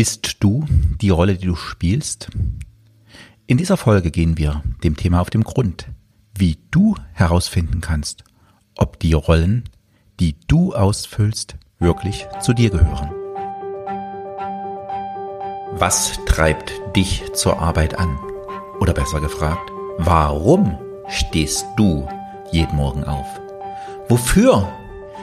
Bist 0.00 0.38
du 0.40 0.64
die 0.98 1.10
Rolle, 1.10 1.34
die 1.34 1.46
du 1.46 1.56
spielst? 1.56 2.30
In 3.46 3.58
dieser 3.58 3.76
Folge 3.76 4.10
gehen 4.10 4.38
wir 4.38 4.62
dem 4.82 4.96
Thema 4.96 5.20
auf 5.20 5.28
den 5.28 5.44
Grund, 5.44 5.88
wie 6.38 6.56
du 6.70 6.96
herausfinden 7.12 7.82
kannst, 7.82 8.24
ob 8.78 8.98
die 8.98 9.12
Rollen, 9.12 9.64
die 10.18 10.36
du 10.46 10.72
ausfüllst, 10.72 11.56
wirklich 11.80 12.26
zu 12.40 12.54
dir 12.54 12.70
gehören. 12.70 13.10
Was 15.72 16.18
treibt 16.24 16.72
dich 16.96 17.22
zur 17.34 17.60
Arbeit 17.60 17.98
an? 17.98 18.18
Oder 18.80 18.94
besser 18.94 19.20
gefragt, 19.20 19.70
warum 19.98 20.78
stehst 21.10 21.66
du 21.76 22.08
jeden 22.50 22.76
Morgen 22.76 23.04
auf? 23.04 23.28
Wofür 24.08 24.66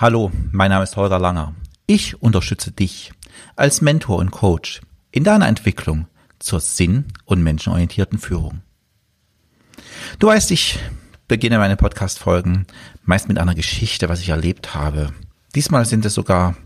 Hallo, 0.00 0.32
mein 0.50 0.70
Name 0.70 0.84
ist 0.84 0.96
Holger 0.96 1.18
Langer. 1.18 1.54
Ich 1.86 2.22
unterstütze 2.22 2.72
dich 2.72 3.12
als 3.54 3.82
Mentor 3.82 4.16
und 4.16 4.30
Coach 4.30 4.80
in 5.10 5.24
deiner 5.24 5.46
Entwicklung 5.46 6.06
zur 6.38 6.60
sinn- 6.60 7.04
und 7.26 7.42
menschenorientierten 7.42 8.18
Führung. 8.18 8.62
Du 10.18 10.28
weißt, 10.28 10.52
ich 10.52 10.78
beginne 11.28 11.58
meine 11.58 11.76
Podcast-Folgen 11.76 12.66
meist 13.04 13.28
mit 13.28 13.36
einer 13.36 13.54
Geschichte, 13.54 14.08
was 14.08 14.22
ich 14.22 14.30
erlebt 14.30 14.74
habe. 14.74 15.12
Diesmal 15.54 15.84
sind 15.84 16.06
es 16.06 16.14
sogar 16.14 16.56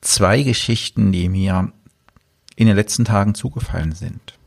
zwei 0.00 0.42
Geschichten, 0.42 1.12
die 1.12 1.28
mir 1.28 1.70
in 2.56 2.68
den 2.68 2.76
letzten 2.76 3.04
Tagen 3.04 3.34
zugefallen 3.34 3.92
sind. 3.92 4.38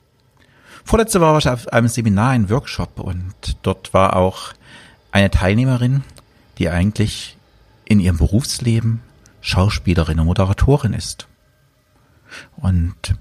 Vorletzte 0.83 1.21
war 1.21 1.37
ich 1.37 1.47
auf 1.47 1.67
einem 1.67 1.89
Seminar, 1.89 2.31
ein 2.31 2.49
Workshop 2.49 2.99
und 2.99 3.35
dort 3.61 3.93
war 3.93 4.15
auch 4.15 4.53
eine 5.11 5.29
Teilnehmerin, 5.29 6.03
die 6.57 6.71
eigentlich 6.71 7.37
in 7.85 7.99
ihrem 7.99 8.17
Berufsleben 8.17 9.01
Schauspielerin 9.41 10.19
und 10.19 10.25
Moderatorin 10.25 10.93
ist. 10.93 11.27
Und 12.57 13.15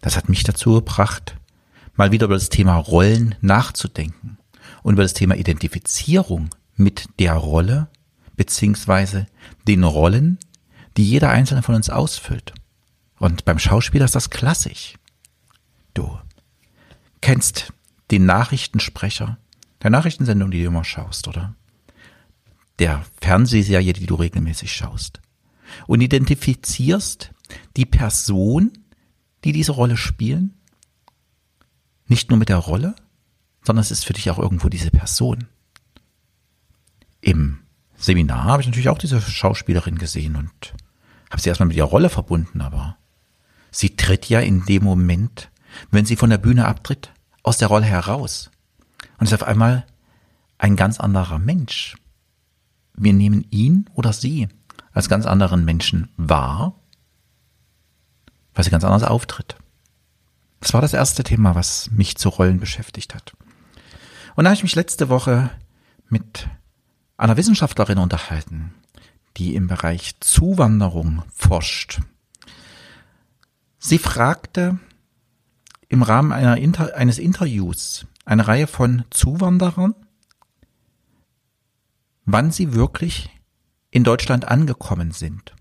das 0.00 0.16
hat 0.16 0.28
mich 0.28 0.44
dazu 0.44 0.74
gebracht, 0.74 1.36
mal 1.94 2.12
wieder 2.12 2.26
über 2.26 2.34
das 2.34 2.50
Thema 2.50 2.76
Rollen 2.76 3.34
nachzudenken 3.40 4.38
und 4.82 4.94
über 4.94 5.02
das 5.02 5.14
Thema 5.14 5.34
Identifizierung 5.36 6.50
mit 6.76 7.08
der 7.18 7.34
Rolle 7.34 7.88
beziehungsweise 8.36 9.26
den 9.66 9.82
Rollen, 9.82 10.38
die 10.96 11.08
jeder 11.08 11.30
einzelne 11.30 11.62
von 11.62 11.74
uns 11.74 11.90
ausfüllt. 11.90 12.52
Und 13.18 13.46
beim 13.46 13.58
Schauspieler 13.58 14.04
ist 14.04 14.14
das 14.14 14.30
klassisch. 14.30 14.94
Du 15.94 16.18
kennst 17.22 17.72
den 18.10 18.26
Nachrichtensprecher 18.26 19.38
der 19.82 19.90
Nachrichtensendung, 19.90 20.50
die 20.50 20.62
du 20.62 20.68
immer 20.68 20.84
schaust, 20.84 21.28
oder? 21.28 21.54
Der 22.78 23.04
Fernsehserie, 23.20 23.92
die 23.92 24.06
du 24.06 24.14
regelmäßig 24.14 24.72
schaust. 24.72 25.20
Und 25.86 26.00
identifizierst 26.00 27.30
die 27.76 27.86
Person, 27.86 28.72
die 29.44 29.52
diese 29.52 29.72
Rolle 29.72 29.96
spielen, 29.96 30.54
nicht 32.06 32.30
nur 32.30 32.38
mit 32.38 32.48
der 32.48 32.58
Rolle, 32.58 32.94
sondern 33.64 33.82
es 33.82 33.90
ist 33.90 34.04
für 34.04 34.12
dich 34.12 34.30
auch 34.30 34.38
irgendwo 34.38 34.68
diese 34.68 34.90
Person. 34.90 35.48
Im 37.20 37.58
Seminar 37.96 38.44
habe 38.44 38.62
ich 38.62 38.68
natürlich 38.68 38.88
auch 38.88 38.98
diese 38.98 39.20
Schauspielerin 39.20 39.98
gesehen 39.98 40.36
und 40.36 40.74
habe 41.30 41.40
sie 41.40 41.48
erstmal 41.48 41.68
mit 41.68 41.76
ihrer 41.76 41.88
Rolle 41.88 42.08
verbunden, 42.10 42.60
aber 42.60 42.96
sie 43.70 43.96
tritt 43.96 44.28
ja 44.28 44.40
in 44.40 44.64
dem 44.66 44.84
Moment, 44.84 45.50
wenn 45.90 46.06
sie 46.06 46.16
von 46.16 46.30
der 46.30 46.38
Bühne 46.38 46.66
abtritt, 46.66 47.12
aus 47.42 47.58
der 47.58 47.68
Rolle 47.68 47.86
heraus 47.86 48.50
und 49.18 49.26
ist 49.26 49.34
auf 49.34 49.42
einmal 49.42 49.86
ein 50.58 50.76
ganz 50.76 51.00
anderer 51.00 51.38
Mensch. 51.38 51.96
Wir 52.96 53.12
nehmen 53.12 53.46
ihn 53.50 53.88
oder 53.94 54.12
sie 54.12 54.48
als 54.92 55.08
ganz 55.08 55.26
anderen 55.26 55.64
Menschen 55.64 56.08
wahr, 56.16 56.74
weil 58.54 58.64
sie 58.64 58.70
ganz 58.70 58.84
anders 58.84 59.02
auftritt. 59.02 59.56
Das 60.60 60.72
war 60.72 60.80
das 60.80 60.94
erste 60.94 61.22
Thema, 61.22 61.54
was 61.54 61.90
mich 61.90 62.16
zu 62.16 62.30
Rollen 62.30 62.58
beschäftigt 62.58 63.14
hat. 63.14 63.34
Und 64.34 64.44
da 64.44 64.50
habe 64.50 64.56
ich 64.56 64.62
mich 64.62 64.74
letzte 64.74 65.08
Woche 65.08 65.50
mit 66.08 66.48
einer 67.16 67.36
Wissenschaftlerin 67.36 67.98
unterhalten, 67.98 68.74
die 69.36 69.54
im 69.54 69.66
Bereich 69.66 70.18
Zuwanderung 70.20 71.22
forscht. 71.32 72.00
Sie 73.78 73.98
fragte 73.98 74.78
im 75.88 76.02
Rahmen 76.02 76.32
Inter 76.56 76.96
eines 76.96 77.18
Interviews 77.18 78.06
eine 78.24 78.48
Reihe 78.48 78.66
von 78.66 79.04
Zuwanderern, 79.10 79.94
wann 82.26 82.50
sie 82.50 82.74
wirklich 82.74 83.30
in 83.90 84.04
Deutschland 84.04 84.46
angekommen 84.46 85.12
sind 85.12 85.54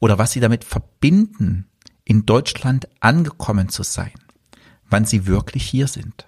oder 0.00 0.18
was 0.18 0.32
sie 0.32 0.40
damit 0.40 0.64
verbinden, 0.64 1.68
in 2.04 2.26
Deutschland 2.26 2.88
angekommen 3.00 3.68
zu 3.68 3.82
sein, 3.82 4.12
wann 4.88 5.04
sie 5.04 5.26
wirklich 5.26 5.68
hier 5.68 5.86
sind. 5.86 6.26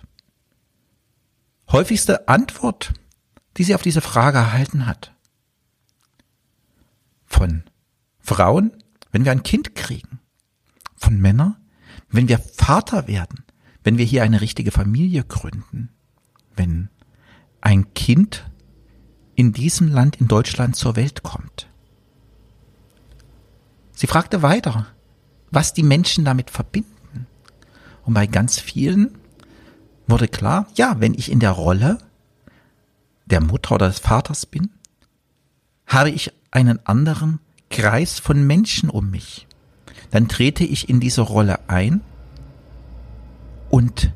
Häufigste 1.70 2.28
Antwort, 2.28 2.92
die 3.56 3.64
sie 3.64 3.74
auf 3.74 3.82
diese 3.82 4.00
Frage 4.00 4.38
erhalten 4.38 4.86
hat. 4.86 5.14
Von 7.24 7.64
Frauen, 8.20 8.72
wenn 9.12 9.24
wir 9.24 9.32
ein 9.32 9.42
Kind 9.42 9.74
kriegen. 9.74 10.20
Von 10.96 11.20
Männern, 11.20 11.56
wenn 12.10 12.28
wir 12.28 12.38
Vater 12.38 13.06
werden, 13.06 13.44
wenn 13.84 13.98
wir 13.98 14.04
hier 14.04 14.22
eine 14.22 14.40
richtige 14.40 14.70
Familie 14.70 15.24
gründen, 15.24 15.90
wenn 16.56 16.88
ein 17.60 17.94
Kind 17.94 18.50
in 19.38 19.52
diesem 19.52 19.88
Land 19.88 20.16
in 20.16 20.28
Deutschland 20.28 20.76
zur 20.76 20.96
Welt 20.96 21.22
kommt. 21.22 21.68
Sie 23.92 24.06
fragte 24.06 24.42
weiter, 24.42 24.86
was 25.50 25.72
die 25.72 25.82
Menschen 25.82 26.24
damit 26.24 26.50
verbinden. 26.50 27.26
Und 28.04 28.14
bei 28.14 28.26
ganz 28.26 28.58
vielen 28.58 29.16
wurde 30.06 30.28
klar, 30.28 30.66
ja, 30.74 31.00
wenn 31.00 31.14
ich 31.14 31.30
in 31.30 31.40
der 31.40 31.52
Rolle 31.52 31.98
der 33.26 33.40
Mutter 33.40 33.76
oder 33.76 33.88
des 33.88 33.98
Vaters 33.98 34.46
bin, 34.46 34.70
habe 35.86 36.10
ich 36.10 36.32
einen 36.50 36.84
anderen 36.86 37.40
Kreis 37.70 38.18
von 38.18 38.46
Menschen 38.46 38.90
um 38.90 39.10
mich 39.10 39.48
dann 40.10 40.28
trete 40.28 40.64
ich 40.64 40.88
in 40.88 41.00
diese 41.00 41.22
Rolle 41.22 41.68
ein 41.68 42.00
und 43.70 44.12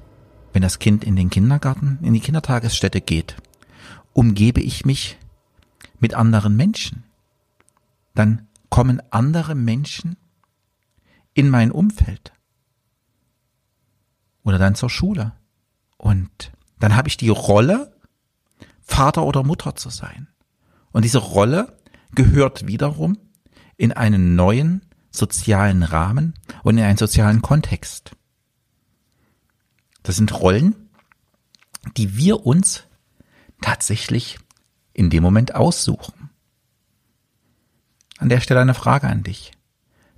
wenn 0.53 0.62
das 0.62 0.78
Kind 0.78 1.04
in 1.04 1.16
den 1.16 1.31
Kindergarten, 1.31 1.99
in 2.03 2.12
die 2.12 2.21
Kindertagesstätte 2.21 3.00
geht, 3.00 3.37
umgebe 4.12 4.60
ich 4.60 4.84
mich 4.84 5.18
mit 5.98 6.14
anderen 6.14 6.56
Menschen. 6.56 7.04
Dann 8.14 8.48
kommen 8.68 9.02
andere 9.10 9.54
Menschen 9.54 10.16
in 11.34 11.48
mein 11.48 11.70
Umfeld 11.70 12.32
oder 14.42 14.58
dann 14.58 14.74
zur 14.74 14.90
Schule. 14.90 15.32
Und 15.96 16.52
dann 16.78 16.96
habe 16.96 17.08
ich 17.08 17.16
die 17.16 17.28
Rolle, 17.28 17.96
Vater 18.80 19.24
oder 19.24 19.44
Mutter 19.44 19.76
zu 19.76 19.88
sein. 19.88 20.28
Und 20.90 21.04
diese 21.04 21.18
Rolle 21.18 21.78
gehört 22.14 22.66
wiederum 22.66 23.18
in 23.76 23.92
einen 23.92 24.34
neuen 24.34 24.82
sozialen 25.10 25.82
Rahmen 25.82 26.34
und 26.62 26.78
in 26.78 26.84
einen 26.84 26.98
sozialen 26.98 27.42
Kontext. 27.42 28.12
Das 30.03 30.16
sind 30.16 30.32
Rollen, 30.41 30.88
die 31.97 32.16
wir 32.16 32.44
uns 32.44 32.84
tatsächlich 33.62 34.38
in 34.92 35.10
dem 35.10 35.22
Moment 35.22 35.54
aussuchen. 35.54 36.30
An 38.18 38.28
der 38.28 38.41
Stelle 38.41 38.60
eine 38.60 38.74
Frage 38.74 39.09
an 39.09 39.22
dich. 39.22 39.53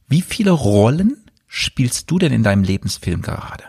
Wie 0.08 0.22
viele 0.22 0.50
Rollen 0.50 1.24
spielst 1.46 2.10
du 2.10 2.18
denn 2.18 2.32
in 2.32 2.42
deinem 2.42 2.64
Lebensfilm 2.64 3.22
gerade? 3.22 3.64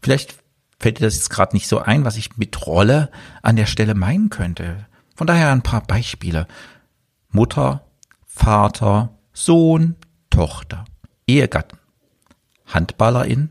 Vielleicht 0.00 0.38
fällt 0.78 0.98
dir 0.98 1.04
das 1.04 1.16
jetzt 1.16 1.30
gerade 1.30 1.54
nicht 1.54 1.68
so 1.68 1.80
ein, 1.80 2.04
was 2.04 2.16
ich 2.16 2.36
mit 2.36 2.66
Rolle 2.66 3.10
an 3.42 3.56
der 3.56 3.66
Stelle 3.66 3.94
meinen 3.94 4.30
könnte. 4.30 4.86
Von 5.14 5.26
daher 5.26 5.52
ein 5.52 5.62
paar 5.62 5.82
Beispiele. 5.82 6.46
Mutter, 7.28 7.84
Vater, 8.24 9.18
Sohn, 9.32 9.96
Tochter, 10.30 10.84
Ehegatten, 11.26 11.78
Handballerin, 12.66 13.50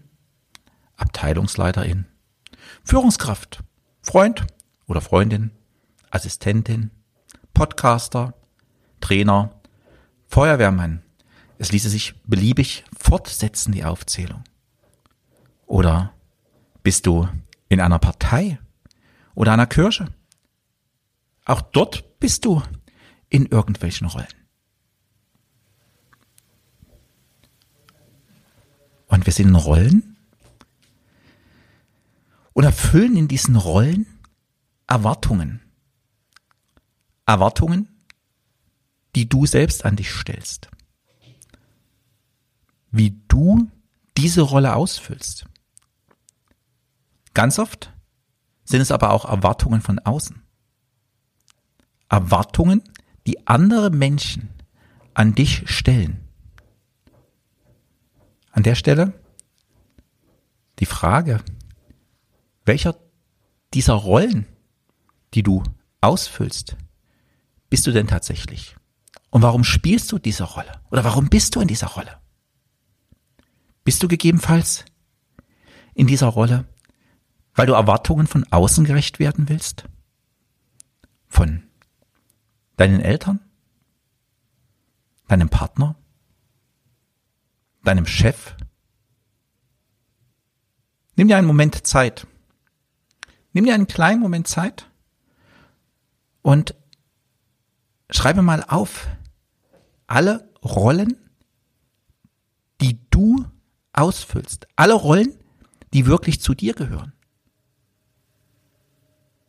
Abteilungsleiterin, 0.95 2.05
Führungskraft, 2.83 3.63
Freund 4.01 4.47
oder 4.89 5.01
Freundin, 5.01 5.51
Assistentin, 6.09 6.89
Podcaster, 7.53 8.33
Trainer, 8.99 9.61
Feuerwehrmann. 10.27 11.03
Es 11.59 11.71
ließe 11.71 11.89
sich 11.89 12.15
beliebig 12.25 12.83
fortsetzen 12.97 13.71
die 13.71 13.85
Aufzählung? 13.85 14.43
Oder 15.67 16.13
bist 16.81 17.05
du 17.05 17.29
in 17.69 17.79
einer 17.79 17.99
Partei 17.99 18.59
oder 19.35 19.53
einer 19.53 19.67
Kirche? 19.67 20.07
Auch 21.45 21.61
dort 21.61 22.19
bist 22.19 22.45
du 22.45 22.63
in 23.29 23.45
irgendwelchen 23.45 24.07
Rollen. 24.07 24.27
Und 29.05 29.25
wir 29.27 29.33
sind 29.33 29.49
in 29.49 29.55
Rollen 29.55 30.17
und 32.53 32.63
erfüllen 32.63 33.15
in 33.15 33.27
diesen 33.27 33.55
Rollen 33.55 34.18
Erwartungen. 34.89 35.61
Erwartungen, 37.27 37.87
die 39.15 39.29
du 39.29 39.45
selbst 39.45 39.85
an 39.85 39.95
dich 39.95 40.11
stellst. 40.11 40.69
Wie 42.89 43.21
du 43.27 43.69
diese 44.17 44.41
Rolle 44.41 44.75
ausfüllst. 44.75 45.45
Ganz 47.35 47.59
oft 47.59 47.93
sind 48.63 48.81
es 48.81 48.91
aber 48.91 49.11
auch 49.11 49.25
Erwartungen 49.25 49.81
von 49.81 49.99
außen. 49.99 50.41
Erwartungen, 52.09 52.81
die 53.27 53.47
andere 53.47 53.91
Menschen 53.91 54.49
an 55.13 55.35
dich 55.35 55.69
stellen. 55.69 56.27
An 58.51 58.63
der 58.63 58.73
Stelle 58.73 59.13
die 60.79 60.87
Frage, 60.87 61.43
welcher 62.65 62.95
dieser 63.75 63.93
Rollen, 63.93 64.47
die 65.33 65.43
du 65.43 65.63
ausfüllst, 66.01 66.75
bist 67.69 67.85
du 67.85 67.91
denn 67.91 68.07
tatsächlich? 68.07 68.75
Und 69.29 69.41
warum 69.43 69.63
spielst 69.63 70.11
du 70.11 70.17
diese 70.17 70.43
Rolle? 70.43 70.81
Oder 70.89 71.03
warum 71.03 71.29
bist 71.29 71.55
du 71.55 71.61
in 71.61 71.67
dieser 71.67 71.87
Rolle? 71.87 72.19
Bist 73.83 74.01
du 74.01 74.07
gegebenenfalls 74.07 74.85
in 75.93 76.07
dieser 76.07 76.27
Rolle, 76.27 76.65
weil 77.53 77.67
du 77.67 77.73
Erwartungen 77.73 78.27
von 78.27 78.45
außen 78.51 78.85
gerecht 78.85 79.19
werden 79.19 79.49
willst? 79.49 79.85
Von 81.27 81.63
deinen 82.77 83.01
Eltern? 83.01 83.39
Deinem 85.27 85.49
Partner? 85.49 85.95
Deinem 87.83 88.07
Chef? 88.07 88.55
Nimm 91.15 91.27
dir 91.27 91.37
einen 91.37 91.47
Moment 91.47 91.85
Zeit. 91.85 92.25
Nimm 93.53 93.65
dir 93.65 93.75
einen 93.75 93.87
kleinen 93.87 94.21
Moment 94.21 94.47
Zeit 94.47 94.88
und 96.41 96.75
schreibe 98.09 98.41
mal 98.41 98.63
auf 98.67 99.07
alle 100.07 100.49
Rollen, 100.63 101.17
die 102.81 102.99
du 103.09 103.45
ausfüllst. 103.93 104.67
Alle 104.75 104.93
Rollen, 104.93 105.37
die 105.93 106.05
wirklich 106.05 106.41
zu 106.41 106.53
dir 106.53 106.73
gehören. 106.73 107.13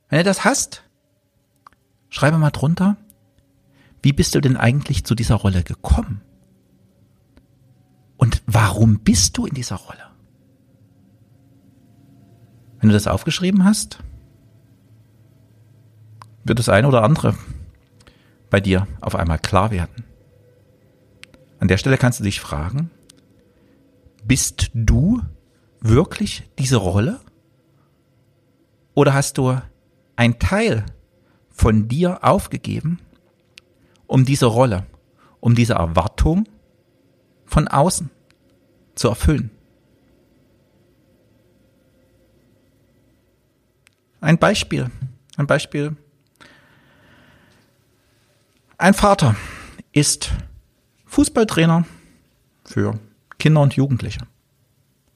Wenn 0.09 0.19
du 0.19 0.25
das 0.25 0.45
hast, 0.45 0.83
schreibe 2.09 2.39
mal 2.39 2.51
drunter, 2.51 2.97
wie 4.03 4.13
bist 4.13 4.35
du 4.35 4.41
denn 4.41 4.57
eigentlich 4.57 5.05
zu 5.05 5.15
dieser 5.15 5.37
Rolle 5.37 5.63
gekommen? 5.63 6.23
Und 8.17 8.43
warum 8.47 8.99
bist 9.01 9.39
du 9.39 9.47
in 9.47 9.55
dieser 9.55 9.77
Rolle? 9.77 10.11
Wenn 12.79 12.89
du 12.89 12.95
das 12.95 13.07
aufgeschrieben 13.07 13.65
hast, 13.65 14.03
wird 16.51 16.59
das 16.59 16.69
eine 16.69 16.89
oder 16.89 17.05
andere 17.05 17.37
bei 18.51 18.61
dir 18.61 18.89
auf 19.01 19.15
einmal 19.15 19.39
klar 19.39 19.71
werden. 19.71 20.03
An 21.61 21.69
der 21.69 21.79
Stelle 21.79 21.97
kannst 21.97 22.19
du 22.19 22.25
dich 22.25 22.41
fragen, 22.41 22.91
bist 24.25 24.73
du 24.75 25.23
wirklich 25.81 26.51
diese 26.59 26.79
Rolle? 26.79 27.21
Oder 28.95 29.15
hast 29.15 29.39
du 29.39 29.61
ein 30.17 30.41
Teil 30.41 30.85
von 31.51 31.87
dir 31.87 32.25
aufgegeben, 32.25 32.99
um 34.09 34.25
diese 34.25 34.47
Rolle, 34.47 34.87
um 35.39 35.55
diese 35.55 35.75
Erwartung 35.75 36.49
von 37.47 37.69
außen 37.69 38.11
zu 38.97 39.07
erfüllen? 39.07 39.53
Ein 44.21 44.39
Beispiel, 44.39 44.91
ein 45.37 45.47
Beispiel. 45.47 45.97
Ein 48.81 48.95
Vater 48.95 49.37
ist 49.93 50.33
Fußballtrainer 51.05 51.85
für 52.65 52.99
Kinder 53.39 53.61
und 53.61 53.77
Jugendliche. 53.77 54.27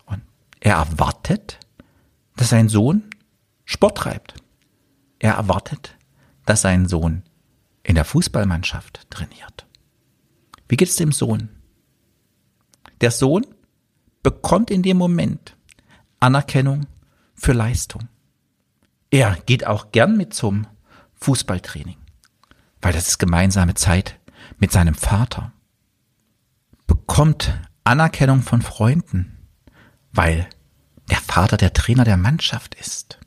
Und 0.05 0.21
er 0.61 0.75
erwartet, 0.75 1.59
dass 2.37 2.51
sein 2.51 2.69
Sohn 2.69 3.05
Sport 3.65 3.97
treibt. 3.97 4.35
Er 5.19 5.37
erwartet, 5.37 5.97
dass 6.45 6.61
sein 6.61 6.87
Sohn 6.87 7.23
in 7.83 7.95
der 7.95 8.05
Fußballmannschaft 8.05 9.07
trainiert. 9.09 9.65
Wie 10.69 10.77
geht 10.77 10.91
es 10.91 10.97
dem 10.97 11.13
Sohn? 11.13 11.49
Der 13.01 13.13
Sohn 13.13 13.47
bekommt 14.23 14.71
in 14.71 14.83
dem 14.83 14.99
Moment 14.99 15.57
Anerkennung 16.21 16.85
für 17.35 17.55
Leistung. 17.55 18.11
Er 19.11 19.39
geht 19.47 19.67
auch 19.67 19.91
gern 19.91 20.19
mit 20.19 20.35
zum 20.35 20.67
Fußballtraining, 21.15 21.97
weil 22.85 22.93
das 22.93 23.09
ist 23.09 23.19
gemeinsame 23.19 23.75
Zeit 23.75 24.21
mit 24.59 24.71
seinem 24.71 24.95
Vater. 24.95 25.53
Bekommt 26.87 27.59
Anerkennung 27.83 28.43
von 28.43 28.61
Freunden, 28.61 29.49
weil 30.13 30.47
der 31.11 31.17
Vater 31.17 31.57
der 31.57 31.73
Trainer 31.73 32.05
der 32.05 32.19
Mannschaft 32.19 32.75
ist. 32.75 33.19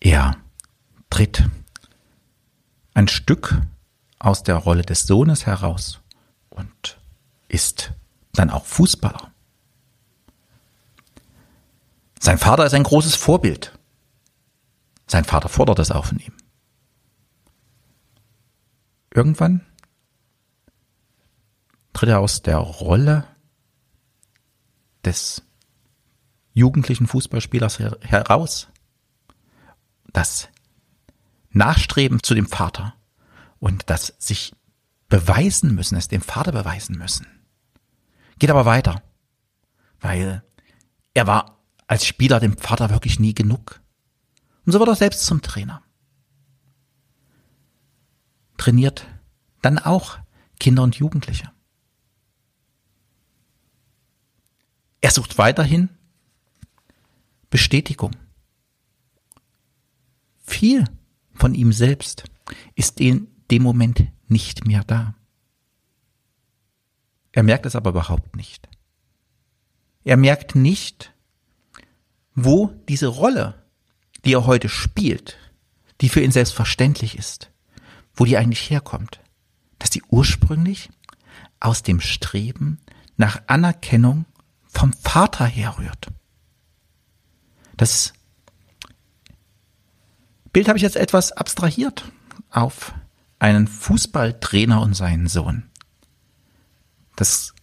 Er 0.00 0.36
tritt 1.10 1.48
ein 2.92 3.06
Stück 3.06 3.60
aus 4.18 4.42
der 4.42 4.56
Rolle 4.56 4.82
des 4.82 5.04
Sohnes 5.04 5.46
heraus 5.46 6.00
und 6.50 6.98
ist 7.46 7.92
dann 8.32 8.50
auch 8.50 8.64
Fußballer. 8.64 9.30
Sein 12.18 12.38
Vater 12.38 12.66
ist 12.66 12.74
ein 12.74 12.82
großes 12.82 13.14
Vorbild. 13.14 13.78
Sein 15.06 15.24
Vater 15.24 15.48
fordert 15.48 15.78
es 15.78 15.92
auch 15.92 16.06
von 16.06 16.18
ihm. 16.18 16.32
Irgendwann 19.18 19.66
tritt 21.92 22.08
er 22.08 22.20
aus 22.20 22.40
der 22.42 22.58
Rolle 22.58 23.26
des 25.04 25.42
jugendlichen 26.54 27.08
Fußballspielers 27.08 27.80
heraus. 27.80 28.68
Das 30.12 30.48
Nachstreben 31.50 32.22
zu 32.22 32.36
dem 32.36 32.46
Vater 32.46 32.94
und 33.58 33.90
das 33.90 34.14
sich 34.18 34.54
beweisen 35.08 35.74
müssen, 35.74 35.98
es 35.98 36.06
dem 36.06 36.22
Vater 36.22 36.52
beweisen 36.52 36.96
müssen. 36.96 37.26
Geht 38.38 38.50
aber 38.50 38.66
weiter, 38.66 39.02
weil 39.98 40.44
er 41.14 41.26
war 41.26 41.58
als 41.88 42.06
Spieler 42.06 42.38
dem 42.38 42.56
Vater 42.56 42.90
wirklich 42.90 43.18
nie 43.18 43.34
genug. 43.34 43.80
Und 44.64 44.70
so 44.70 44.78
wird 44.78 44.90
er 44.90 44.94
selbst 44.94 45.26
zum 45.26 45.42
Trainer. 45.42 45.82
Trainiert 48.68 49.06
dann 49.62 49.78
auch 49.78 50.18
Kinder 50.60 50.82
und 50.82 50.96
Jugendliche. 50.96 51.50
Er 55.00 55.10
sucht 55.10 55.38
weiterhin 55.38 55.88
Bestätigung. 57.48 58.14
Viel 60.44 60.84
von 61.32 61.54
ihm 61.54 61.72
selbst 61.72 62.24
ist 62.74 63.00
in 63.00 63.28
dem 63.50 63.62
Moment 63.62 64.06
nicht 64.26 64.66
mehr 64.66 64.84
da. 64.84 65.14
Er 67.32 67.44
merkt 67.44 67.64
es 67.64 67.74
aber 67.74 67.88
überhaupt 67.88 68.36
nicht. 68.36 68.68
Er 70.04 70.18
merkt 70.18 70.56
nicht, 70.56 71.14
wo 72.34 72.66
diese 72.86 73.06
Rolle, 73.06 73.66
die 74.26 74.34
er 74.34 74.44
heute 74.44 74.68
spielt, 74.68 75.38
die 76.02 76.10
für 76.10 76.20
ihn 76.20 76.32
selbstverständlich 76.32 77.16
ist, 77.16 77.50
wo 78.18 78.24
die 78.24 78.36
eigentlich 78.36 78.68
herkommt. 78.68 79.20
Dass 79.78 79.90
die 79.90 80.02
ursprünglich 80.10 80.90
aus 81.60 81.82
dem 81.82 82.00
Streben 82.00 82.80
nach 83.16 83.40
Anerkennung 83.46 84.26
vom 84.66 84.92
Vater 84.92 85.46
herrührt. 85.46 86.08
Das 87.76 88.12
Bild 90.52 90.68
habe 90.68 90.78
ich 90.78 90.82
jetzt 90.82 90.96
etwas 90.96 91.32
abstrahiert 91.32 92.10
auf 92.50 92.92
einen 93.38 93.68
Fußballtrainer 93.68 94.80
und 94.80 94.94
seinen 94.94 95.28
Sohn. 95.28 95.70
Das 97.14 97.54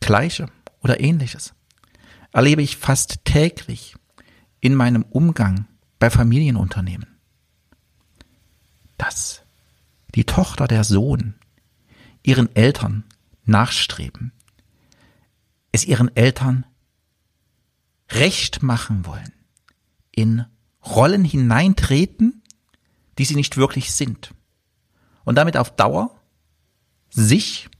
Gleiche 0.00 0.48
oder 0.80 1.00
ähnliches 1.00 1.52
erlebe 2.32 2.62
ich 2.62 2.78
fast 2.78 3.24
täglich 3.24 3.96
in 4.60 4.74
meinem 4.74 5.02
Umgang 5.02 5.66
bei 5.98 6.08
Familienunternehmen. 6.08 7.09
Dass 9.00 9.40
die 10.14 10.24
Tochter, 10.24 10.68
der 10.68 10.84
Sohn 10.84 11.34
ihren 12.22 12.54
Eltern 12.54 13.04
nachstreben, 13.46 14.30
es 15.72 15.86
ihren 15.86 16.14
Eltern 16.14 16.66
recht 18.10 18.62
machen 18.62 19.06
wollen, 19.06 19.32
in 20.10 20.44
Rollen 20.84 21.24
hineintreten, 21.24 22.42
die 23.16 23.24
sie 23.24 23.36
nicht 23.36 23.56
wirklich 23.56 23.92
sind 23.92 24.34
und 25.24 25.36
damit 25.36 25.56
auf 25.56 25.74
Dauer 25.74 26.20
sich 27.08 27.70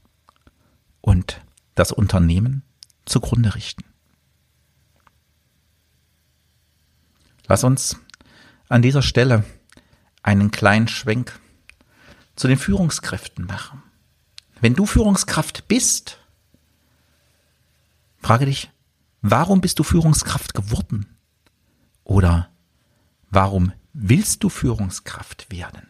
und 1.01 1.39
das 1.75 1.91
Unternehmen 1.91 2.63
zugrunde 3.05 3.53
richten. 3.53 3.83
Lass 7.47 7.63
uns 7.63 7.99
an 8.69 8.81
dieser 8.81 9.03
Stelle 9.03 9.43
einen 10.23 10.51
kleinen 10.51 10.87
Schwenk 10.87 11.39
zu 12.35 12.47
den 12.47 12.57
Führungskräften 12.57 13.45
machen. 13.45 13.83
Wenn 14.59 14.75
du 14.75 14.85
Führungskraft 14.85 15.67
bist, 15.67 16.19
frage 18.19 18.45
dich, 18.45 18.69
warum 19.21 19.61
bist 19.61 19.79
du 19.79 19.83
Führungskraft 19.83 20.53
geworden? 20.53 21.07
Oder 22.03 22.49
warum 23.29 23.73
willst 23.93 24.43
du 24.43 24.49
Führungskraft 24.49 25.51
werden? 25.51 25.87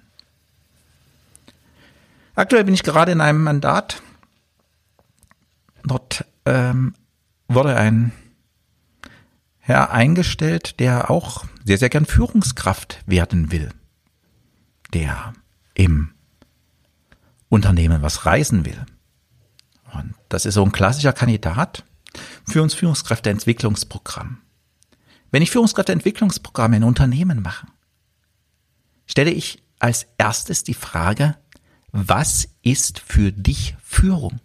Aktuell 2.35 2.63
bin 2.63 2.73
ich 2.73 2.83
gerade 2.83 3.11
in 3.11 3.21
einem 3.21 3.43
Mandat. 3.43 4.01
Dort 5.83 6.25
ähm, 6.45 6.93
wurde 7.47 7.75
ein 7.75 8.13
Herr 9.59 9.91
eingestellt, 9.91 10.79
der 10.79 11.11
auch 11.11 11.45
sehr, 11.65 11.77
sehr 11.77 11.89
gern 11.89 12.05
Führungskraft 12.05 12.99
werden 13.05 13.51
will. 13.51 13.69
Der 14.93 15.33
im 15.73 16.13
Unternehmen 17.49 18.01
was 18.01 18.25
reisen 18.25 18.65
will. 18.65 18.85
Und 19.93 20.15
das 20.29 20.45
ist 20.45 20.53
so 20.53 20.63
ein 20.63 20.71
klassischer 20.71 21.13
Kandidat 21.13 21.83
für 22.45 22.61
uns 22.61 22.73
Führungskräfteentwicklungsprogramm. 22.73 24.41
Wenn 25.31 25.41
ich 25.41 25.51
Führungskräfteentwicklungsprogramme 25.51 26.77
in 26.77 26.83
Unternehmen 26.83 27.41
mache, 27.41 27.67
stelle 29.05 29.31
ich 29.31 29.63
als 29.79 30.07
erstes 30.17 30.63
die 30.63 30.73
Frage, 30.73 31.37
was 31.91 32.47
ist 32.61 32.99
für 32.99 33.31
dich 33.31 33.75
Führung? 33.81 34.39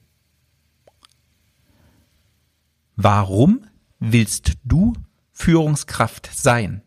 Warum 2.96 3.66
willst 3.98 4.54
du 4.64 4.94
Führungskraft 5.32 6.30
sein? 6.32 6.82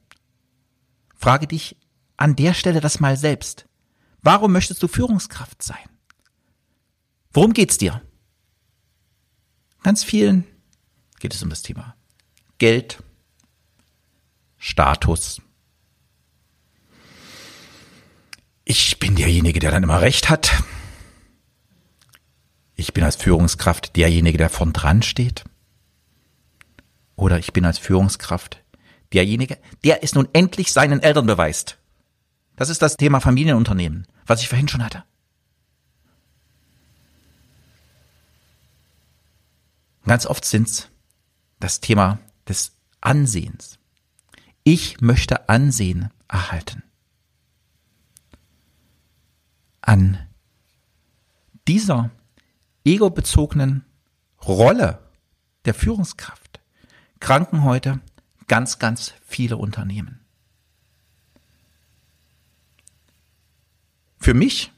Frage 1.16 1.48
dich 1.48 1.78
an 2.20 2.36
der 2.36 2.54
Stelle 2.54 2.82
das 2.82 3.00
mal 3.00 3.16
selbst. 3.16 3.66
Warum 4.22 4.52
möchtest 4.52 4.84
du 4.84 4.90
Führungskraft 4.90 5.64
sein? 5.64 5.78
Worum 7.32 7.54
geht's 7.54 7.78
dir? 7.78 8.02
Ganz 9.84 10.04
vielen 10.04 10.46
geht 11.20 11.34
es 11.34 11.42
um 11.42 11.50
das 11.50 11.62
Thema 11.62 11.96
Geld, 12.58 13.02
Status. 14.58 15.42
Ich 18.66 19.00
bin 19.00 19.16
derjenige, 19.16 19.62
der 19.62 19.72
dann 19.72 19.84
immer 19.84 20.02
recht 20.02 20.30
hat. 20.30 20.52
Ich 22.76 22.94
bin 22.94 23.06
als 23.06 23.16
Führungskraft 23.16 23.96
derjenige, 23.96 24.38
der 24.38 24.50
von 24.50 24.74
dran 24.74 25.02
steht. 25.02 25.46
Oder 27.16 27.40
ich 27.40 27.54
bin 27.54 27.64
als 27.64 27.78
Führungskraft 27.78 28.62
derjenige, 29.14 29.58
der 29.86 30.04
es 30.04 30.16
nun 30.16 30.28
endlich 30.34 30.74
seinen 30.74 31.02
Eltern 31.02 31.26
beweist. 31.26 31.80
Das 32.60 32.68
ist 32.68 32.82
das 32.82 32.98
Thema 32.98 33.22
Familienunternehmen, 33.22 34.06
was 34.25 34.42
ich 34.42 34.50
vorhin 34.50 34.68
schon 34.68 34.84
hatte. 34.84 35.06
Ganz 40.06 40.25
oft 40.25 40.44
sind's 40.44 40.89
das 41.62 41.80
Thema 41.80 42.20
des 42.50 42.75
Ansehens. 43.00 43.80
Ich 44.66 45.00
möchte 45.00 45.48
Ansehen 45.48 46.10
erhalten. 46.28 46.84
An 49.80 50.28
dieser 51.66 52.12
egobezogenen 52.84 53.86
Rolle 54.46 55.00
der 55.63 55.74
Führungskraft 55.74 56.60
kranken 57.22 57.63
heute 57.63 58.01
ganz, 58.50 58.80
ganz 58.80 59.13
viele 59.25 59.56
Unternehmen. 59.56 60.25
Für 64.30 64.36
mich, 64.36 64.72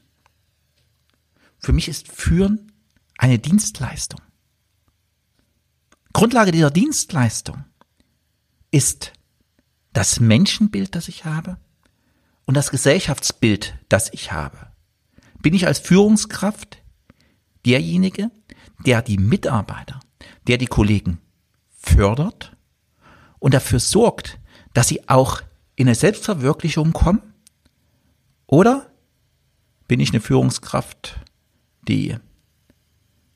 für 1.58 1.74
mich 1.74 1.86
ist 1.86 2.08
Führen 2.08 2.72
eine 3.18 3.38
Dienstleistung. 3.38 4.18
Grundlage 6.14 6.52
dieser 6.52 6.70
Dienstleistung 6.70 7.62
ist 8.70 9.12
das 9.92 10.20
Menschenbild, 10.20 10.94
das 10.94 11.08
ich 11.08 11.26
habe 11.26 11.58
und 12.46 12.56
das 12.56 12.70
Gesellschaftsbild, 12.70 13.74
das 13.90 14.10
ich 14.14 14.32
habe. 14.32 14.72
Bin 15.42 15.52
ich 15.52 15.66
als 15.66 15.80
Führungskraft 15.80 16.82
derjenige, 17.66 18.30
der 18.86 19.02
die 19.02 19.18
Mitarbeiter, 19.18 20.00
der 20.46 20.56
die 20.56 20.64
Kollegen 20.64 21.18
fördert 21.68 22.56
und 23.38 23.52
dafür 23.52 23.80
sorgt, 23.80 24.40
dass 24.72 24.88
sie 24.88 25.10
auch 25.10 25.42
in 25.76 25.88
eine 25.88 25.94
Selbstverwirklichung 25.94 26.94
kommen? 26.94 27.34
Oder 28.46 28.91
bin 29.92 30.00
ich 30.00 30.12
eine 30.12 30.22
Führungskraft, 30.22 31.20
die 31.86 32.16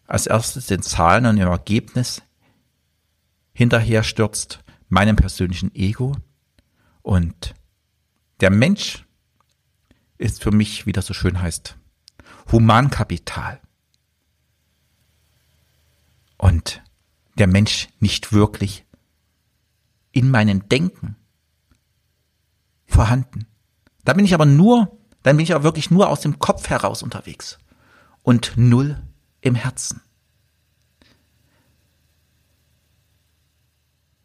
als 0.07 0.27
erstes 0.27 0.69
den 0.69 0.81
Zahlen 0.81 1.27
und 1.27 1.37
dem 1.37 1.49
Ergebnis 1.49 2.23
hinterher 3.53 4.03
stürzt, 4.03 4.65
meinem 4.89 5.17
persönlichen 5.17 5.75
Ego. 5.75 6.17
Und 7.03 7.55
der 8.41 8.49
Mensch 8.49 9.05
ist 10.17 10.43
für 10.43 10.51
mich, 10.51 10.87
wie 10.87 10.93
das 10.93 11.05
so 11.05 11.13
schön 11.13 11.43
heißt, 11.43 11.77
Humankapital. 12.51 13.61
Und 16.39 16.83
der 17.37 17.49
Mensch 17.49 17.91
nicht 18.01 18.33
wirklich 18.33 18.87
in 20.11 20.31
meinem 20.31 20.71
Denken 20.71 21.17
vorhanden. 22.87 23.47
Da 24.05 24.15
bin 24.15 24.25
ich 24.25 24.33
aber 24.33 24.47
nur, 24.47 24.99
dann 25.27 25.39
bin 25.39 25.43
ich 25.43 25.53
aber 25.53 25.65
wirklich 25.65 25.91
nur 25.91 26.09
aus 26.09 26.21
dem 26.21 26.39
Kopf 26.39 26.69
heraus 26.69 27.03
unterwegs 27.03 27.59
und 28.23 28.53
null 28.55 29.03
im 29.41 29.57
Herzen. 29.57 30.01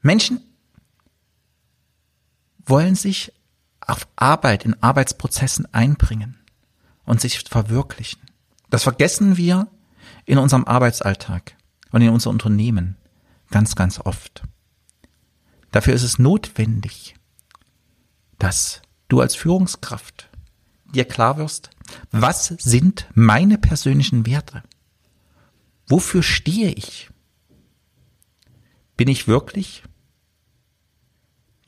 Menschen 0.02 0.42
wollen 2.64 2.94
sich 2.94 3.34
auf 3.80 4.08
Arbeit, 4.16 4.64
in 4.64 4.80
Arbeitsprozessen 4.84 5.66
einbringen 5.74 6.40
und 7.04 7.20
sich 7.20 7.40
verwirklichen. 7.50 8.22
Das 8.70 8.84
vergessen 8.84 9.38
wir 9.38 9.70
in 10.26 10.38
unserem 10.38 10.66
Arbeitsalltag 10.66 11.56
und 11.90 12.04
in 12.04 12.10
unserem 12.10 12.36
Unternehmen 12.36 12.96
ganz, 13.50 13.74
ganz 13.74 14.00
oft. 14.00 14.44
Dafür 15.72 15.96
ist 15.96 16.04
es 16.04 16.20
notwendig, 16.20 17.16
dass 18.38 18.84
du 19.08 19.20
als 19.20 19.34
Führungskraft 19.36 20.31
dir 20.92 21.06
klar 21.06 21.38
wirst, 21.38 21.70
was 22.12 22.48
sind 22.60 23.08
meine 23.14 23.58
persönlichen 23.58 24.26
Werte? 24.26 24.64
Wofür 25.88 26.24
stehe 26.24 26.72
ich? 26.72 27.10
Bin 28.96 29.08
ich 29.08 29.28
wirklich 29.28 29.84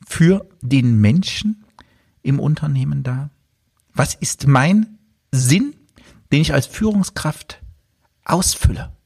für 0.06 0.48
den 0.60 1.00
Menschen 1.00 1.64
im 2.22 2.40
Unternehmen 2.40 3.02
da? 3.02 3.30
Was 3.92 4.14
ist 4.14 4.46
mein 4.46 4.98
Sinn, 5.30 5.74
den 6.32 6.40
ich 6.40 6.52
als 6.52 6.66
Führungskraft 6.66 7.60
ausfülle? 8.24 8.96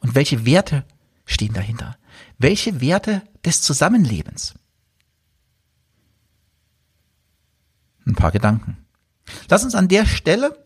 Und 0.00 0.14
welche 0.14 0.44
Werte 0.44 0.84
stehen 1.24 1.54
dahinter? 1.54 1.96
Welche 2.38 2.80
Werte 2.80 3.22
des 3.44 3.62
Zusammenlebens? 3.62 4.54
Ein 8.06 8.14
paar 8.14 8.32
Gedanken. 8.32 8.83
Lass 9.48 9.64
uns 9.64 9.74
an 9.74 9.88
der 9.88 10.06
Stelle 10.06 10.58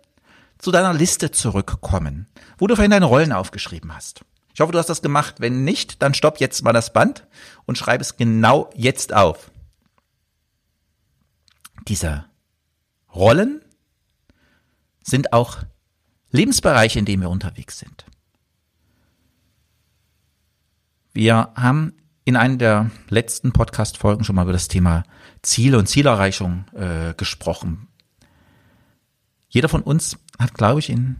zu 0.58 0.70
deiner 0.70 0.94
Liste 0.94 1.30
zurückkommen, 1.30 2.26
wo 2.58 2.66
du 2.66 2.74
vorhin 2.74 2.90
deine 2.90 3.06
Rollen 3.06 3.32
aufgeschrieben 3.32 3.94
hast. 3.94 4.22
Ich 4.54 4.60
hoffe, 4.60 4.72
du 4.72 4.78
hast 4.78 4.88
das 4.88 5.02
gemacht. 5.02 5.36
Wenn 5.38 5.62
nicht, 5.62 6.02
dann 6.02 6.14
stopp 6.14 6.40
jetzt 6.40 6.62
mal 6.64 6.72
das 6.72 6.92
Band 6.92 7.26
und 7.64 7.78
schreib 7.78 8.00
es 8.00 8.16
genau 8.16 8.70
jetzt 8.74 9.14
auf. 9.14 9.50
Diese 11.86 12.24
Rollen 13.14 13.62
sind 15.02 15.32
auch 15.32 15.58
Lebensbereiche, 16.30 16.98
in 16.98 17.04
denen 17.04 17.22
wir 17.22 17.30
unterwegs 17.30 17.78
sind. 17.78 18.04
Wir 21.12 21.52
haben 21.54 21.94
in 22.24 22.36
einer 22.36 22.56
der 22.56 22.90
letzten 23.08 23.52
Podcast-Folgen 23.52 24.24
schon 24.24 24.36
mal 24.36 24.42
über 24.42 24.52
das 24.52 24.68
Thema 24.68 25.04
Ziele 25.42 25.78
und 25.78 25.88
Zielerreichung 25.88 26.66
äh, 26.74 27.14
gesprochen. 27.14 27.87
Jeder 29.48 29.68
von 29.68 29.82
uns 29.82 30.18
hat, 30.38 30.54
glaube 30.54 30.80
ich, 30.80 30.90
in 30.90 31.16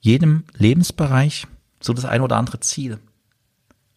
jedem 0.00 0.44
Lebensbereich 0.52 1.46
so 1.80 1.92
das 1.92 2.04
ein 2.04 2.20
oder 2.20 2.36
andere 2.36 2.60
Ziel. 2.60 2.98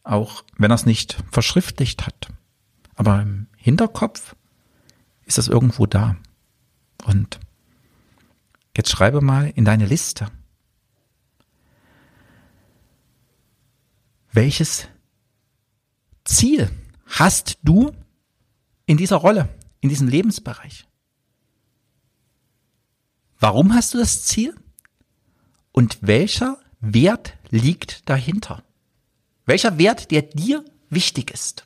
Auch 0.03 0.43
wenn 0.57 0.71
er 0.71 0.75
es 0.75 0.85
nicht 0.85 1.21
verschriftlicht 1.31 2.07
hat. 2.07 2.29
Aber 2.95 3.21
im 3.21 3.47
Hinterkopf 3.57 4.35
ist 5.25 5.37
das 5.37 5.49
irgendwo 5.49 5.85
da. 5.85 6.15
Und 7.05 7.39
jetzt 8.75 8.89
schreibe 8.89 9.21
mal 9.21 9.51
in 9.55 9.65
deine 9.65 9.85
Liste, 9.85 10.31
welches 14.31 14.87
Ziel 16.23 16.69
hast 17.05 17.57
du 17.63 17.91
in 18.85 18.97
dieser 18.97 19.17
Rolle, 19.17 19.49
in 19.81 19.89
diesem 19.89 20.07
Lebensbereich? 20.07 20.87
Warum 23.39 23.74
hast 23.74 23.94
du 23.94 23.98
das 24.00 24.24
Ziel? 24.24 24.56
Und 25.72 26.00
welcher 26.01 26.58
Wert 26.79 27.38
liegt 27.50 28.10
dahinter? 28.10 28.63
Welcher 29.46 29.77
Wert, 29.77 30.12
der 30.12 30.24
dir 30.24 30.65
wichtig 30.89 31.32
ist? 31.32 31.65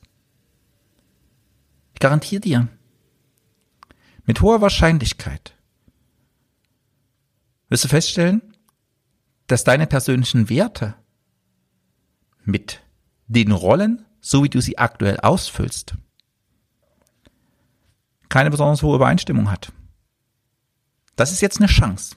Ich 1.94 2.00
garantiere 2.00 2.42
dir, 2.42 2.68
mit 4.26 4.42
hoher 4.42 4.62
Wahrscheinlichkeit 4.62 5.56
wirst 7.70 7.86
du 7.86 7.88
feststellen, 7.88 8.42
dass 9.48 9.64
deine 9.64 9.88
persönlichen 9.88 10.50
Werte 10.50 10.96
mit 12.44 12.82
den 13.28 13.52
Rollen, 13.52 14.06
so 14.20 14.44
wie 14.44 14.50
du 14.50 14.62
sie 14.62 14.78
aktuell 14.78 15.20
ausfüllst, 15.22 15.96
keine 18.30 18.52
besonders 18.52 18.84
hohe 18.84 18.96
Übereinstimmung 18.96 19.50
hat. 19.50 19.72
Das 21.22 21.32
ist 21.32 21.42
jetzt 21.42 21.60
eine 21.60 21.68
Chance. 21.68 22.16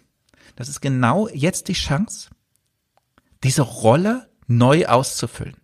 Das 0.57 0.71
ist 0.71 0.81
genau 0.81 1.29
jetzt 1.29 1.69
die 1.69 1.75
Chance, 1.75 2.31
diese 3.43 3.61
Rolle 3.61 4.31
neu 4.47 4.87
auszufüllen. 4.87 5.59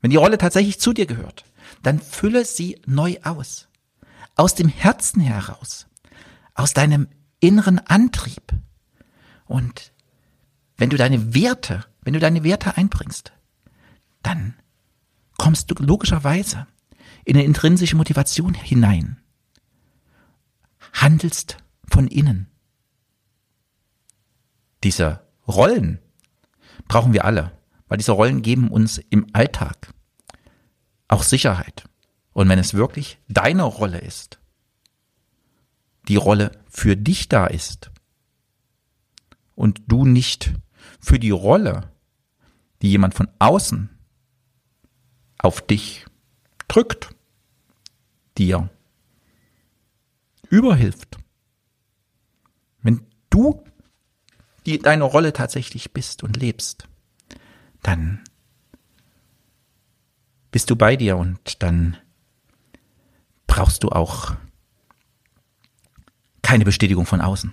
Wenn 0.00 0.12
die 0.12 0.16
Rolle 0.16 0.38
tatsächlich 0.38 0.78
zu 0.78 0.92
dir 0.92 1.06
gehört, 1.06 1.44
dann 1.82 1.98
fülle 1.98 2.44
sie 2.44 2.80
neu 2.86 3.16
aus. 3.24 3.66
Aus 4.36 4.54
dem 4.54 4.68
Herzen 4.68 5.20
heraus. 5.20 5.88
Aus 6.54 6.72
deinem 6.72 7.08
inneren 7.40 7.80
Antrieb. 7.80 8.52
Und 9.46 9.92
wenn 10.76 10.90
du 10.90 10.96
deine 10.96 11.34
Werte, 11.34 11.84
wenn 12.02 12.12
du 12.12 12.20
deine 12.20 12.44
Werte 12.44 12.76
einbringst, 12.76 13.32
dann 14.22 14.54
kommst 15.36 15.68
du 15.68 15.74
logischerweise 15.82 16.68
in 17.24 17.36
eine 17.36 17.44
intrinsische 17.44 17.96
Motivation 17.96 18.54
hinein. 18.54 19.20
Handelst 20.92 21.56
von 21.90 22.06
innen. 22.06 22.50
Diese 24.82 25.20
Rollen 25.46 25.98
brauchen 26.88 27.12
wir 27.12 27.24
alle, 27.24 27.52
weil 27.88 27.98
diese 27.98 28.12
Rollen 28.12 28.42
geben 28.42 28.68
uns 28.68 28.98
im 28.98 29.26
Alltag 29.32 29.92
auch 31.08 31.22
Sicherheit. 31.22 31.84
Und 32.32 32.48
wenn 32.48 32.58
es 32.58 32.74
wirklich 32.74 33.18
deine 33.28 33.64
Rolle 33.64 33.98
ist, 33.98 34.38
die 36.08 36.16
Rolle 36.16 36.52
für 36.68 36.96
dich 36.96 37.28
da 37.28 37.46
ist 37.46 37.90
und 39.54 39.82
du 39.88 40.04
nicht 40.04 40.54
für 41.00 41.18
die 41.18 41.30
Rolle, 41.30 41.92
die 42.80 42.90
jemand 42.90 43.14
von 43.14 43.28
außen 43.38 43.90
auf 45.38 45.60
dich 45.60 46.06
drückt, 46.68 47.14
dir 48.38 48.70
überhilft. 50.48 51.18
Du 53.30 53.62
die 54.66 54.78
deine 54.78 55.04
Rolle 55.04 55.32
tatsächlich 55.32 55.92
bist 55.92 56.22
und 56.22 56.36
lebst, 56.36 56.88
dann 57.82 58.22
bist 60.50 60.70
du 60.70 60.76
bei 60.76 60.96
dir 60.96 61.16
und 61.16 61.62
dann 61.62 61.96
brauchst 63.46 63.82
du 63.82 63.88
auch 63.88 64.34
keine 66.42 66.64
Bestätigung 66.64 67.06
von 67.06 67.20
außen. 67.20 67.52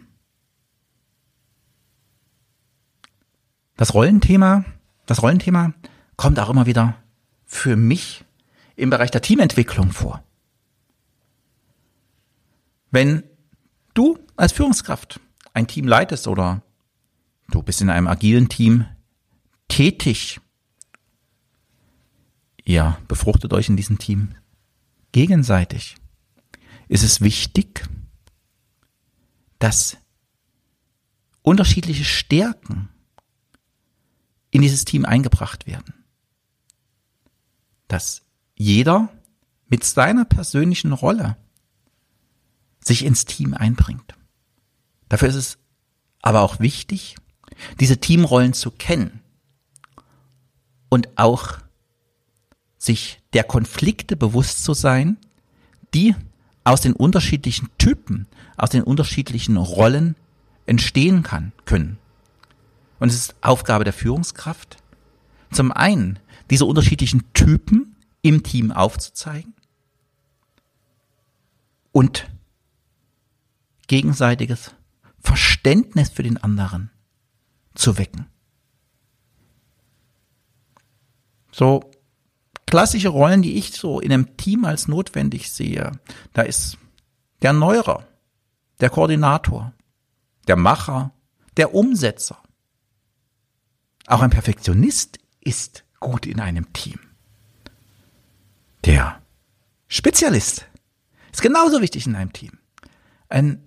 Das 3.77 3.93
Rollenthema, 3.93 4.65
das 5.05 5.21
Rollenthema 5.21 5.73
kommt 6.15 6.39
auch 6.39 6.49
immer 6.49 6.65
wieder 6.65 6.95
für 7.45 7.75
mich 7.75 8.25
im 8.75 8.89
Bereich 8.89 9.11
der 9.11 9.21
Teamentwicklung 9.21 9.91
vor. 9.91 10.23
Wenn 12.89 13.23
du 13.93 14.17
als 14.35 14.51
Führungskraft 14.51 15.19
ein 15.57 15.67
Team 15.67 15.87
leitest 15.87 16.27
oder 16.27 16.61
du 17.49 17.63
bist 17.63 17.81
in 17.81 17.89
einem 17.89 18.07
agilen 18.07 18.47
Team 18.47 18.85
tätig, 19.67 20.39
ihr 22.63 22.97
befruchtet 23.07 23.53
euch 23.53 23.67
in 23.67 23.75
diesem 23.75 23.97
Team 23.97 24.35
gegenseitig, 25.11 25.95
ist 26.87 27.03
es 27.03 27.21
wichtig, 27.21 27.89
dass 29.57 29.97
unterschiedliche 31.41 32.05
Stärken 32.05 32.89
in 34.51 34.61
dieses 34.61 34.85
Team 34.85 35.05
eingebracht 35.05 35.65
werden? 35.65 36.05
Dass 37.87 38.21
jeder 38.55 39.09
mit 39.67 39.83
seiner 39.83 40.25
persönlichen 40.25 40.93
Rolle 40.93 41.35
sich 42.79 43.03
ins 43.03 43.25
Team 43.25 43.55
einbringt. 43.55 44.17
Dafür 45.09 45.29
ist 45.29 45.35
es 45.35 45.57
aber 46.21 46.41
auch 46.41 46.59
wichtig, 46.59 47.15
diese 47.79 47.97
Teamrollen 47.97 48.53
zu 48.53 48.71
kennen 48.71 49.21
und 50.89 51.09
auch 51.17 51.59
sich 52.77 53.19
der 53.33 53.43
Konflikte 53.43 54.15
bewusst 54.15 54.63
zu 54.63 54.73
sein, 54.73 55.17
die 55.93 56.15
aus 56.63 56.81
den 56.81 56.93
unterschiedlichen 56.93 57.69
Typen, 57.77 58.27
aus 58.57 58.69
den 58.69 58.83
unterschiedlichen 58.83 59.57
Rollen 59.57 60.15
entstehen 60.65 61.23
kann, 61.23 61.53
können. 61.65 61.97
Und 62.99 63.09
es 63.09 63.15
ist 63.15 63.35
Aufgabe 63.41 63.83
der 63.83 63.93
Führungskraft, 63.93 64.77
zum 65.51 65.71
einen 65.71 66.19
diese 66.49 66.65
unterschiedlichen 66.65 67.23
Typen 67.33 67.95
im 68.21 68.43
Team 68.43 68.71
aufzuzeigen 68.71 69.53
und 71.91 72.29
gegenseitiges 73.87 74.71
Verständnis 75.27 76.09
für 76.09 76.23
den 76.23 76.37
anderen 76.37 76.89
zu 77.75 77.97
wecken. 77.97 78.27
So 81.51 81.91
klassische 82.65 83.09
Rollen, 83.09 83.41
die 83.41 83.57
ich 83.57 83.73
so 83.73 83.99
in 83.99 84.13
einem 84.13 84.37
Team 84.37 84.63
als 84.63 84.87
notwendig 84.87 85.51
sehe, 85.51 85.91
da 86.31 86.43
ist 86.43 86.77
der 87.41 87.51
Neurer, 87.51 88.07
der 88.79 88.89
Koordinator, 88.89 89.73
der 90.47 90.55
Macher, 90.55 91.11
der 91.57 91.73
Umsetzer. 91.73 92.41
Auch 94.05 94.21
ein 94.21 94.29
Perfektionist 94.29 95.19
ist 95.41 95.83
gut 95.99 96.25
in 96.25 96.39
einem 96.39 96.71
Team. 96.71 96.99
Der 98.85 99.21
Spezialist 99.89 100.67
ist 101.33 101.41
genauso 101.41 101.81
wichtig 101.81 102.07
in 102.07 102.15
einem 102.15 102.31
Team. 102.31 102.59
Ein 103.27 103.66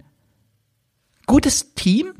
gutes 1.31 1.75
Team 1.77 2.13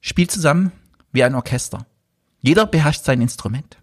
spielt 0.00 0.30
zusammen 0.30 0.72
wie 1.12 1.22
ein 1.22 1.34
Orchester. 1.34 1.86
Jeder 2.40 2.64
beherrscht 2.64 3.04
sein 3.04 3.20
Instrument. 3.20 3.76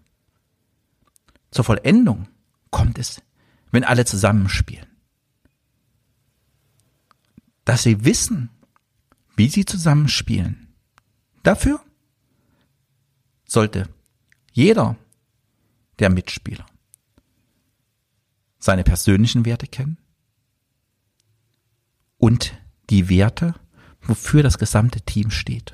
Zur 1.52 1.64
Vollendung 1.64 2.26
kommt 2.70 2.98
es, 2.98 3.22
wenn 3.70 3.84
alle 3.84 4.04
zusammenspielen. 4.04 4.88
Dass 7.64 7.84
sie 7.84 8.04
wissen, 8.04 8.50
wie 9.36 9.48
sie 9.48 9.64
zusammenspielen. 9.64 10.74
Dafür 11.44 11.80
sollte 13.44 13.88
jeder 14.50 14.96
der 16.00 16.10
Mitspieler 16.10 16.66
seine 18.58 18.82
persönlichen 18.82 19.44
Werte 19.44 19.68
kennen 19.68 19.98
und 22.18 22.60
die 22.92 23.08
Werte, 23.08 23.54
wofür 24.02 24.42
das 24.42 24.58
gesamte 24.58 25.00
Team 25.00 25.30
steht. 25.30 25.72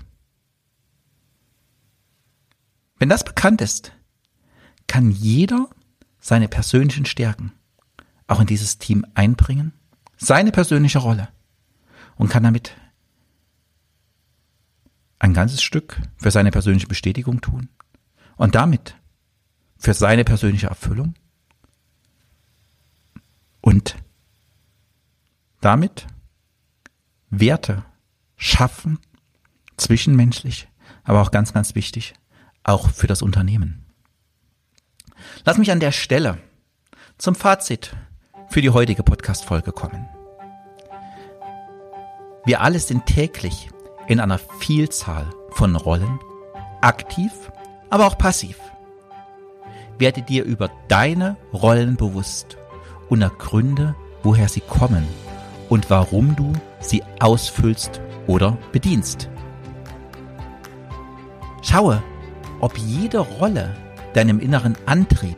Wenn 2.99 3.09
das 3.09 3.25
bekannt 3.25 3.61
ist, 3.61 3.93
kann 4.87 5.11
jeder 5.11 5.69
seine 6.21 6.49
persönlichen 6.49 7.07
Stärken 7.07 7.53
auch 8.29 8.41
in 8.41 8.47
dieses 8.47 8.79
Team 8.79 9.05
einbringen, 9.15 9.73
seine 10.17 10.53
persönliche 10.53 11.01
Rolle 11.01 11.29
und 12.17 12.29
kann 12.29 12.45
damit 12.45 12.77
ein 15.19 15.35
ganzes 15.35 15.61
Stück 15.61 16.01
für 16.17 16.31
seine 16.31 16.53
persönliche 16.53 16.87
Bestätigung 16.87 17.41
tun 17.41 17.69
und 18.37 18.55
damit 18.55 18.95
für 19.77 19.95
seine 19.95 20.25
persönliche 20.25 20.69
Erfüllung 20.69 21.15
und 23.61 23.97
damit 25.61 26.07
Werte 27.31 27.85
schaffen, 28.37 28.99
zwischenmenschlich, 29.77 30.69
aber 31.05 31.23
auch 31.23 31.31
ganz, 31.31 31.53
ganz 31.53 31.75
wichtig, 31.75 32.15
auch 32.65 32.91
für 32.91 33.07
das 33.07 33.23
Unternehmen. 33.23 33.85
Lass 35.45 35.59
mich 35.59 35.71
an 35.71 35.81
der 35.81 35.93
Stelle 35.93 36.39
zum 37.19 37.35
Fazit 37.35 37.97
für 38.49 38.63
die 38.63 38.71
heutige 38.71 39.03
Podcast-Folge 39.03 39.73
kommen. 39.73 40.09
Wir 42.45 42.63
alle 42.63 42.79
sind 42.79 43.07
täglich 43.07 43.69
in 44.07 44.21
einer 44.21 44.39
Vielzahl 44.39 45.29
von 45.51 45.77
Rollen, 45.77 46.19
aktiv, 46.81 47.33
aber 47.91 48.07
auch 48.07 48.17
passiv. 48.17 48.59
Werde 49.99 50.23
dir 50.23 50.45
über 50.45 50.71
deine 50.89 51.37
Rollen 51.53 51.97
bewusst 51.97 52.57
und 53.09 53.21
ergründe, 53.21 53.95
woher 54.23 54.49
sie 54.49 54.61
kommen 54.61 55.07
und 55.69 55.91
warum 55.91 56.37
du 56.37 56.53
sie 56.81 57.03
ausfüllst 57.21 58.01
oder 58.27 58.57
bedienst. 58.73 59.29
Schaue, 61.63 62.03
ob 62.61 62.77
jede 62.79 63.19
Rolle 63.19 63.75
deinem 64.15 64.41
inneren 64.41 64.77
Antrieb, 64.87 65.37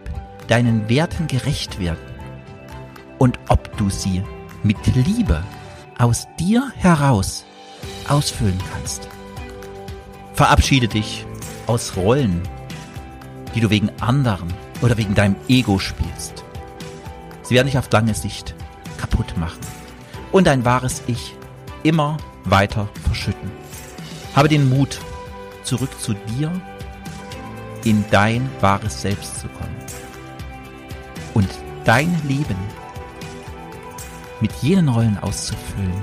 deinen 0.49 0.89
Werten 0.89 1.27
gerecht 1.27 1.79
wird 1.79 1.99
und 3.19 3.39
ob 3.49 3.77
du 3.77 3.91
sie 3.91 4.23
mit 4.63 4.79
Liebe 4.95 5.43
aus 5.99 6.27
dir 6.39 6.71
heraus 6.77 7.45
ausfüllen 8.09 8.59
kannst. 8.73 9.09
Verabschiede 10.35 10.89
dich 10.89 11.27
aus 11.67 11.97
Rollen, 11.97 12.43
die 13.55 13.61
du 13.61 13.71
wegen 13.71 13.91
anderen 14.01 14.53
oder 14.83 14.97
wegen 14.97 15.15
deinem 15.15 15.37
Ego 15.49 15.79
spielst. 15.79 16.45
Sie 17.43 17.55
werden 17.55 17.67
dich 17.67 17.79
auf 17.79 17.91
lange 17.93 18.15
Sicht 18.15 18.55
kaputt 18.97 19.37
machen 19.37 19.70
und 20.33 20.47
dein 20.47 20.65
wahres 20.65 21.03
Ich 21.07 21.35
immer 21.83 22.17
weiter 22.45 22.89
verschütten. 23.05 23.51
Habe 24.35 24.49
den 24.49 24.69
Mut, 24.69 25.01
zurück 25.63 25.91
zu 26.01 26.15
dir, 26.15 26.53
in 27.85 28.05
dein 28.11 28.49
wahres 28.61 29.03
Selbst 29.03 29.41
zu 29.41 29.49
kommen 29.49 29.77
und 31.35 31.49
dein 31.85 32.17
Leben 32.27 32.57
mit 34.41 34.53
jenen 34.63 34.89
Rollen 34.89 35.19
auszufüllen, 35.19 36.01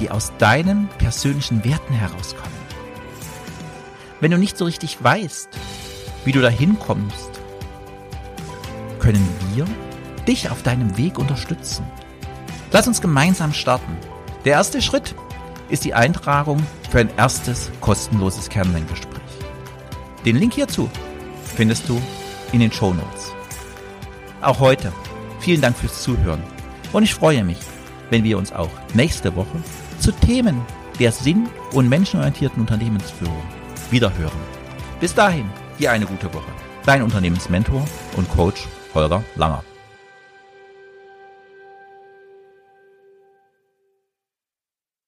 die 0.00 0.10
aus 0.10 0.32
deinen 0.38 0.88
persönlichen 0.98 1.64
Werten 1.64 1.94
herauskommen. 1.94 2.58
Wenn 4.20 4.30
du 4.30 4.38
nicht 4.38 4.58
so 4.58 4.64
richtig 4.64 5.02
weißt, 5.02 5.48
wie 6.24 6.32
du 6.32 6.40
dahin 6.40 6.78
kommst, 6.78 7.30
können 8.98 9.26
wir 9.54 9.64
dich 10.26 10.50
auf 10.50 10.62
deinem 10.62 10.96
Weg 10.96 11.18
unterstützen. 11.18 11.84
Lass 12.70 12.86
uns 12.86 13.00
gemeinsam 13.00 13.52
starten. 13.52 13.96
Der 14.44 14.52
erste 14.52 14.82
Schritt 14.82 15.14
ist 15.68 15.84
die 15.84 15.94
Eintragung 15.94 16.64
für 16.90 17.00
ein 17.00 17.10
erstes 17.16 17.70
kostenloses 17.80 18.48
Kernenlerngespräch. 18.48 19.22
Den 20.24 20.36
Link 20.36 20.54
hierzu 20.54 20.90
findest 21.56 21.88
du 21.88 22.00
in 22.52 22.60
den 22.60 22.72
Show 22.72 22.92
Notes. 22.92 23.32
Auch 24.42 24.60
heute 24.60 24.92
vielen 25.40 25.60
Dank 25.60 25.76
fürs 25.76 26.02
Zuhören 26.02 26.42
und 26.92 27.02
ich 27.02 27.14
freue 27.14 27.42
mich, 27.42 27.58
wenn 28.10 28.24
wir 28.24 28.38
uns 28.38 28.52
auch 28.52 28.70
nächste 28.94 29.34
Woche 29.34 29.62
zu 29.98 30.12
Themen 30.12 30.60
der 30.98 31.12
sinn- 31.12 31.48
und 31.72 31.88
menschenorientierten 31.88 32.60
Unternehmensführung 32.60 33.42
wiederhören. 33.90 34.40
Bis 35.00 35.14
dahin, 35.14 35.48
dir 35.78 35.92
eine 35.92 36.06
gute 36.06 36.32
Woche. 36.34 36.50
Dein 36.84 37.02
Unternehmensmentor 37.02 37.84
und 38.16 38.28
Coach 38.30 38.66
Holger 38.94 39.22
Langer. 39.36 39.62